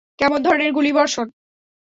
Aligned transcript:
কেমন 0.19 0.39
ধরণের 0.43 0.71
গুলিবর্ষণ? 0.73 1.27